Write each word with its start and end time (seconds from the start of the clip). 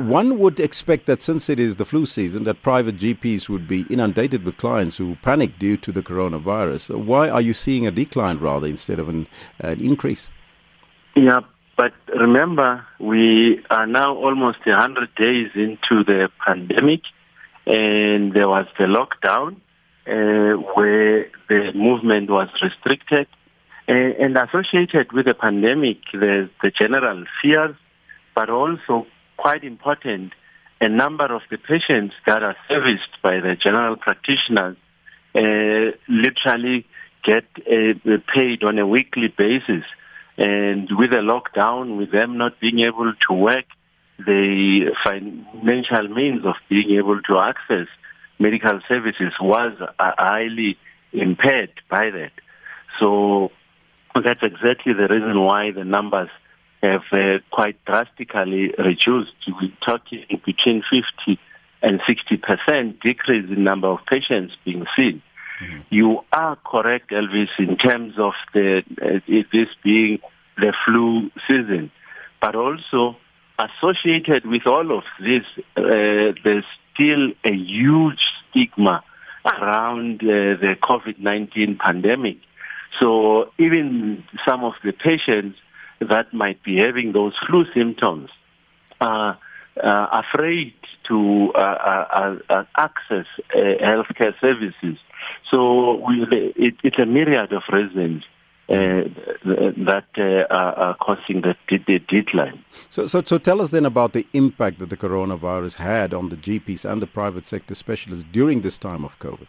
one 0.00 0.38
would 0.38 0.58
expect 0.60 1.06
that 1.06 1.20
since 1.20 1.48
it 1.48 1.60
is 1.60 1.76
the 1.76 1.84
flu 1.84 2.06
season, 2.06 2.44
that 2.44 2.62
private 2.62 2.96
GPs 2.96 3.48
would 3.48 3.68
be 3.68 3.86
inundated 3.90 4.44
with 4.44 4.56
clients 4.56 4.96
who 4.96 5.16
panic 5.22 5.58
due 5.58 5.76
to 5.78 5.92
the 5.92 6.02
coronavirus. 6.02 7.04
Why 7.04 7.28
are 7.28 7.40
you 7.40 7.54
seeing 7.54 7.86
a 7.86 7.90
decline 7.90 8.38
rather 8.38 8.66
instead 8.66 8.98
of 8.98 9.08
an, 9.08 9.26
an 9.58 9.80
increase? 9.80 10.28
Yeah, 11.14 11.40
but 11.76 11.92
remember, 12.08 12.84
we 12.98 13.64
are 13.70 13.86
now 13.86 14.14
almost 14.14 14.58
100 14.66 15.14
days 15.14 15.50
into 15.54 16.04
the 16.04 16.28
pandemic, 16.46 17.00
and 17.66 18.32
there 18.34 18.48
was 18.48 18.66
the 18.78 18.84
lockdown 18.84 19.56
uh, 20.06 20.60
where 20.74 21.30
the 21.48 21.72
movement 21.74 22.30
was 22.30 22.48
restricted. 22.62 23.26
Uh, 23.88 23.92
and 23.92 24.36
associated 24.36 25.12
with 25.12 25.26
the 25.26 25.34
pandemic, 25.34 25.98
there's 26.12 26.48
the 26.62 26.70
general 26.70 27.24
fears, 27.42 27.74
but 28.34 28.50
also 28.50 29.06
quite 29.40 29.64
important, 29.64 30.32
a 30.80 30.88
number 30.88 31.34
of 31.34 31.42
the 31.50 31.58
patients 31.58 32.14
that 32.26 32.42
are 32.42 32.56
serviced 32.68 33.14
by 33.22 33.40
the 33.40 33.56
general 33.62 33.96
practitioners 33.96 34.76
uh, 35.34 35.96
literally 36.08 36.86
get 37.24 37.44
uh, 37.58 38.18
paid 38.34 38.62
on 38.64 38.78
a 38.78 38.86
weekly 38.86 39.28
basis. 39.28 39.84
And 40.36 40.88
with 40.92 41.10
the 41.10 41.22
lockdown, 41.32 41.98
with 41.98 42.12
them 42.12 42.38
not 42.38 42.60
being 42.60 42.80
able 42.80 43.12
to 43.28 43.34
work, 43.34 43.66
the 44.18 44.94
financial 45.04 46.08
means 46.08 46.44
of 46.44 46.56
being 46.68 46.90
able 46.98 47.20
to 47.22 47.38
access 47.38 47.88
medical 48.38 48.80
services 48.88 49.32
was 49.40 49.72
uh, 49.80 49.86
highly 50.18 50.76
impaired 51.12 51.72
by 51.90 52.10
that. 52.10 52.32
So 52.98 53.50
that's 54.14 54.42
exactly 54.42 54.92
the 54.92 55.08
reason 55.08 55.40
why 55.40 55.70
the 55.72 55.84
numbers 55.84 56.30
have 56.82 57.02
uh, 57.12 57.38
quite 57.50 57.82
drastically 57.84 58.72
reduced. 58.78 59.32
We're 59.46 59.72
talking 59.84 60.24
between 60.44 60.82
50 60.82 61.38
and 61.82 62.00
60 62.06 62.36
percent 62.36 63.00
decrease 63.00 63.50
in 63.50 63.64
number 63.64 63.88
of 63.88 63.98
patients 64.06 64.54
being 64.64 64.86
seen. 64.96 65.22
Mm-hmm. 65.62 65.80
You 65.90 66.20
are 66.32 66.56
correct, 66.56 67.10
Elvis, 67.10 67.48
in 67.58 67.76
terms 67.76 68.14
of 68.18 68.32
the 68.54 68.82
uh, 69.02 69.20
this 69.52 69.68
being 69.82 70.20
the 70.56 70.72
flu 70.84 71.30
season, 71.48 71.90
but 72.40 72.54
also 72.54 73.16
associated 73.58 74.46
with 74.46 74.66
all 74.66 74.96
of 74.96 75.04
this, 75.20 75.44
uh, 75.76 76.32
there's 76.44 76.64
still 76.94 77.30
a 77.44 77.52
huge 77.52 78.20
stigma 78.48 79.02
around 79.44 80.22
uh, 80.22 80.56
the 80.60 80.76
COVID-19 80.82 81.78
pandemic. 81.78 82.38
So 82.98 83.52
even 83.58 84.24
some 84.46 84.64
of 84.64 84.74
the 84.84 84.92
patients 84.92 85.58
that 86.00 86.32
might 86.32 86.62
be 86.62 86.78
having 86.78 87.12
those 87.12 87.34
flu 87.46 87.64
symptoms 87.74 88.30
are 89.00 89.38
uh, 89.82 90.06
afraid 90.12 90.74
to 91.08 91.52
uh, 91.54 91.58
uh, 91.58 92.36
uh 92.48 92.64
access 92.76 93.26
uh, 93.54 93.58
healthcare 93.82 94.34
services. 94.40 94.98
So 95.50 96.02
it, 96.30 96.74
it's 96.82 96.98
a 96.98 97.06
myriad 97.06 97.52
of 97.52 97.62
reasons. 97.72 98.24
Uh, 98.68 99.02
that 99.42 100.06
uh, 100.16 100.54
are 100.54 100.96
causing 100.98 101.40
the, 101.40 101.56
the 101.68 101.98
decline. 102.08 102.64
So, 102.88 103.08
so, 103.08 103.20
so 103.20 103.36
tell 103.36 103.60
us 103.60 103.72
then 103.72 103.84
about 103.84 104.12
the 104.12 104.28
impact 104.32 104.78
that 104.78 104.90
the 104.90 104.96
coronavirus 104.96 105.74
had 105.74 106.14
on 106.14 106.28
the 106.28 106.36
GPs 106.36 106.88
and 106.88 107.02
the 107.02 107.08
private 107.08 107.46
sector 107.46 107.74
specialists 107.74 108.24
during 108.30 108.60
this 108.60 108.78
time 108.78 109.04
of 109.04 109.18
COVID. 109.18 109.48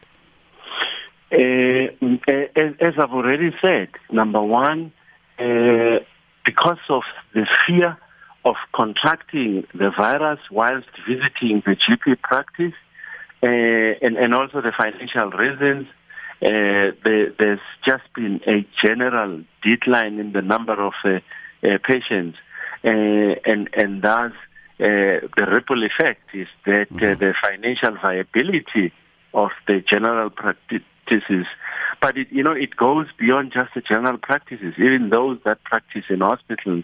Uh, 1.31 2.83
as 2.83 2.93
I've 2.97 3.11
already 3.11 3.51
said, 3.61 3.89
number 4.11 4.41
one, 4.41 4.91
because 6.45 6.79
of 6.89 7.03
the 7.33 7.45
fear 7.67 7.97
of 8.43 8.55
contracting 8.73 9.65
the 9.73 9.91
virus 9.91 10.39
whilst 10.49 10.87
visiting 11.07 11.61
the 11.65 11.75
GP 11.75 12.21
practice, 12.21 12.73
uh, 13.43 13.47
and, 13.47 14.17
and 14.17 14.33
also 14.33 14.61
the 14.61 14.71
financial 14.71 15.29
reasons, 15.31 15.87
uh, 16.43 16.93
the, 17.03 17.33
there's 17.37 17.59
just 17.85 18.03
been 18.15 18.41
a 18.47 18.65
general 18.83 19.41
decline 19.63 20.19
in 20.19 20.31
the 20.33 20.41
number 20.41 20.73
of 20.73 20.93
uh, 21.03 21.19
uh, 21.63 21.77
patients, 21.83 22.37
and 22.83 23.69
and 23.73 24.01
thus 24.01 24.31
the 24.79 25.47
ripple 25.51 25.83
effect 25.83 26.21
is 26.33 26.47
that 26.65 26.89
mm-hmm. 26.89 27.19
the 27.19 27.33
financial 27.39 27.95
viability 28.01 28.91
of 29.35 29.51
the 29.67 29.83
general 29.87 30.31
practices, 30.31 31.45
but 32.01 32.17
it 32.17 32.27
you 32.31 32.43
know 32.43 32.53
it 32.53 32.75
goes 32.75 33.07
beyond 33.17 33.53
just 33.53 33.73
the 33.75 33.81
general 33.81 34.17
practices. 34.17 34.73
Even 34.77 35.09
those 35.09 35.39
that 35.45 35.63
practice 35.63 36.05
in 36.09 36.21
hospitals 36.21 36.83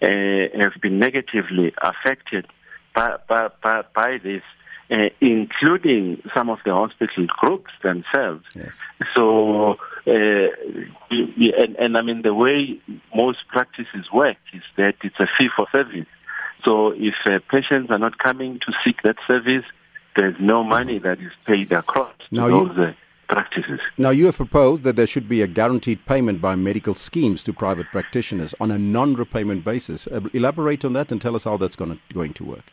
have 0.00 0.72
been 0.80 0.98
negatively 0.98 1.72
affected 1.82 2.46
by 2.94 3.16
by, 3.28 3.48
by, 3.62 3.82
by 3.94 4.18
this 4.22 4.42
uh, 4.90 5.08
including 5.20 6.20
some 6.34 6.50
of 6.50 6.58
the 6.64 6.72
hospital 6.72 7.26
groups 7.38 7.70
themselves. 7.82 8.44
Yes. 8.56 8.80
So, 9.14 9.76
uh, 10.06 10.48
and, 11.10 11.76
and 11.76 11.96
I 11.96 12.02
mean, 12.02 12.22
the 12.22 12.34
way 12.34 12.80
most 13.14 13.38
practices 13.48 14.06
work 14.12 14.36
is 14.52 14.62
that 14.76 14.96
it's 15.04 15.20
a 15.20 15.28
fee 15.38 15.48
for 15.54 15.66
service. 15.70 16.06
So, 16.64 16.90
if 16.90 17.14
uh, 17.24 17.38
patients 17.50 17.90
are 17.90 17.98
not 17.98 18.18
coming 18.18 18.58
to 18.66 18.72
seek 18.84 19.02
that 19.02 19.16
service, 19.28 19.64
there's 20.16 20.36
no 20.40 20.64
money 20.64 20.98
that 20.98 21.20
is 21.20 21.32
paid 21.44 21.70
across 21.70 22.12
now 22.32 22.48
those 22.48 22.76
you, 22.76 22.82
uh, 22.82 22.92
practices. 23.30 23.80
Now, 23.96 24.10
you 24.10 24.26
have 24.26 24.36
proposed 24.36 24.82
that 24.82 24.96
there 24.96 25.06
should 25.06 25.28
be 25.28 25.40
a 25.42 25.46
guaranteed 25.46 26.04
payment 26.06 26.40
by 26.40 26.54
medical 26.56 26.94
schemes 26.94 27.42
to 27.44 27.52
private 27.52 27.86
practitioners 27.90 28.54
on 28.60 28.70
a 28.70 28.78
non 28.78 29.14
repayment 29.14 29.64
basis. 29.64 30.06
Uh, 30.06 30.20
elaborate 30.32 30.84
on 30.84 30.92
that 30.94 31.10
and 31.12 31.20
tell 31.20 31.34
us 31.34 31.44
how 31.44 31.56
that's 31.56 31.76
going 31.76 31.92
to, 31.92 32.14
going 32.14 32.34
to 32.34 32.44
work. 32.44 32.66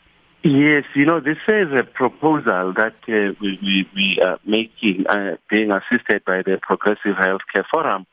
Yes, 0.44 0.84
you 0.96 1.06
know, 1.06 1.20
this 1.20 1.38
is 1.48 1.68
a 1.74 1.84
proposal 1.84 2.74
that 2.74 2.96
uh, 3.10 3.34
we, 3.42 3.60
we, 3.62 3.90
we, 3.96 4.22
are 4.24 4.40
making, 4.46 5.06
uh, 5.08 5.36
being 5.50 5.72
assisted 5.72 6.24
by 6.26 6.42
the 6.42 6.60
Progressive 6.62 7.16
Healthcare 7.16 7.66
Forum, 7.70 8.06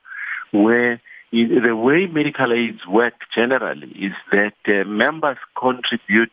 where 0.51 1.01
the 1.33 1.77
way 1.77 2.07
medical 2.07 2.53
aids 2.53 2.87
work 2.87 3.15
generally 3.35 3.89
is 3.89 4.13
that 4.33 4.55
uh, 4.69 4.85
members 4.89 5.39
contribute 5.59 6.33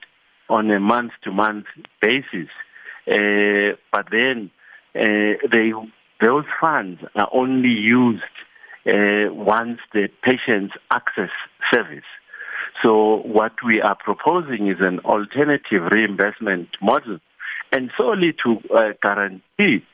on 0.50 0.70
a 0.72 0.80
month-to-month 0.80 1.66
basis, 2.02 2.50
uh, 3.08 3.76
but 3.92 4.08
then 4.12 4.50
uh, 4.96 5.38
they, 5.52 5.74
those 6.22 6.46
funds 6.60 7.02
are 7.16 7.30
only 7.34 7.70
used 7.70 8.24
uh, 8.86 9.34
once 9.34 9.80
the 9.94 10.10
patients 10.24 10.74
access 10.90 11.30
service. 11.72 12.04
So 12.82 13.18
what 13.26 13.54
we 13.66 13.82
are 13.82 13.96
proposing 13.96 14.68
is 14.68 14.78
an 14.80 15.00
alternative 15.00 15.84
reimbursement 15.92 16.70
model 16.82 17.20
and 17.72 17.92
solely 17.98 18.34
to 18.44 18.58
uh, 18.76 18.94
guarantee 19.02 19.86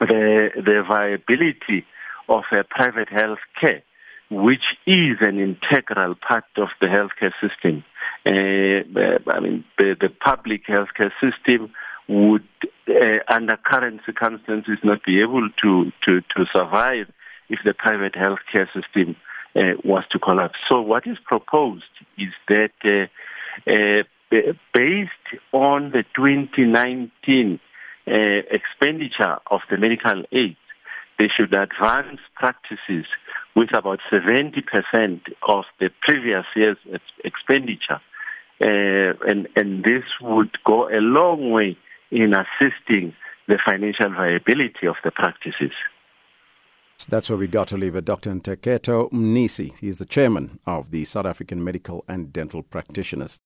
the, 0.00 0.50
the 0.56 0.84
viability 0.86 1.84
of 2.28 2.44
a 2.52 2.64
private 2.64 3.08
health 3.08 3.38
care, 3.60 3.82
which 4.30 4.64
is 4.86 5.16
an 5.20 5.38
integral 5.38 6.14
part 6.14 6.44
of 6.56 6.68
the 6.80 6.86
healthcare 6.86 7.32
system. 7.40 7.84
Uh, 8.26 9.30
I 9.30 9.40
mean, 9.40 9.64
the, 9.78 9.96
the 10.00 10.08
public 10.08 10.66
healthcare 10.66 11.12
system 11.20 11.72
would, 12.08 12.46
under 13.28 13.56
current 13.56 14.00
circumstances, 14.06 14.78
not 14.82 15.04
be 15.04 15.20
able 15.20 15.48
to, 15.62 15.92
to, 16.06 16.20
to 16.20 16.46
survive 16.54 17.06
if 17.48 17.60
the 17.64 17.74
private 17.74 18.14
healthcare 18.14 18.66
system 18.74 19.16
uh, 19.56 19.74
was 19.84 20.04
to 20.10 20.18
collapse. 20.18 20.58
So 20.68 20.80
what 20.80 21.06
is 21.06 21.16
proposed 21.24 21.84
is 22.16 22.32
that 22.48 22.72
uh, 22.84 23.06
uh, 23.70 24.02
based 24.74 25.12
on 25.52 25.90
the 25.90 26.04
2019 26.14 27.60
uh, 28.06 28.10
expenditure 28.50 29.38
of 29.50 29.60
the 29.70 29.78
medical 29.78 30.22
aid, 30.32 30.56
they 31.18 31.28
should 31.34 31.54
advance 31.54 32.20
practices 32.34 33.06
with 33.56 33.74
about 33.74 33.98
70% 34.12 34.62
of 35.48 35.64
the 35.80 35.90
previous 36.02 36.44
year's 36.54 36.76
expenditure. 37.24 38.00
Uh, 38.60 39.14
and, 39.26 39.48
and 39.56 39.84
this 39.84 40.04
would 40.20 40.56
go 40.64 40.88
a 40.88 41.00
long 41.00 41.50
way 41.50 41.76
in 42.10 42.34
assisting 42.34 43.14
the 43.48 43.58
financial 43.64 44.10
viability 44.10 44.86
of 44.86 44.96
the 45.04 45.10
practices. 45.10 45.72
That's 47.08 47.30
where 47.30 47.38
we 47.38 47.46
got 47.46 47.68
to 47.68 47.76
leave 47.76 47.94
it. 47.94 48.04
Dr. 48.04 48.30
Nteketo 48.32 49.10
Mnisi. 49.12 49.72
He's 49.78 49.98
the 49.98 50.04
chairman 50.04 50.58
of 50.66 50.90
the 50.90 51.04
South 51.04 51.26
African 51.26 51.62
Medical 51.62 52.04
and 52.08 52.32
Dental 52.32 52.62
Practitioners. 52.62 53.36